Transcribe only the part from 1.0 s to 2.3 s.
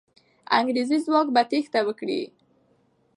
ځواک به تېښته وکړي.